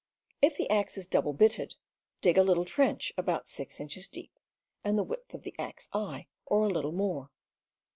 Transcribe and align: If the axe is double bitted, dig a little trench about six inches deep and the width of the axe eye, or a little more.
If 0.41 0.57
the 0.57 0.67
axe 0.71 0.97
is 0.97 1.05
double 1.05 1.31
bitted, 1.31 1.75
dig 2.21 2.39
a 2.39 2.41
little 2.43 2.65
trench 2.65 3.13
about 3.17 3.47
six 3.47 3.79
inches 3.79 4.07
deep 4.07 4.39
and 4.83 4.97
the 4.97 5.03
width 5.03 5.35
of 5.35 5.43
the 5.43 5.53
axe 5.59 5.87
eye, 5.93 6.25
or 6.47 6.63
a 6.65 6.69
little 6.69 6.91
more. 6.91 7.29